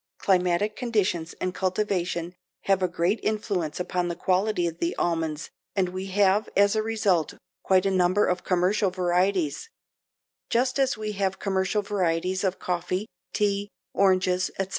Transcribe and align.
Climatic 0.17 0.75
conditions 0.75 1.33
and 1.39 1.53
cultivation 1.53 2.33
have 2.61 2.81
a 2.81 2.87
great 2.87 3.19
influence 3.21 3.79
upon 3.79 4.07
the 4.07 4.15
quality 4.15 4.65
of 4.65 4.79
the 4.79 4.95
almonds 4.95 5.51
and 5.75 5.89
we 5.89 6.07
have 6.07 6.49
as 6.57 6.75
a 6.75 6.81
result 6.81 7.35
quite 7.61 7.85
a 7.85 7.91
number 7.91 8.25
of 8.25 8.43
commercial 8.43 8.89
varieties, 8.89 9.69
just 10.49 10.79
as 10.79 10.97
we 10.97 11.11
have 11.11 11.37
commercial 11.37 11.83
varieties 11.83 12.43
of 12.43 12.57
coffee, 12.57 13.05
tea, 13.31 13.69
oranges, 13.93 14.49
etc. 14.57 14.69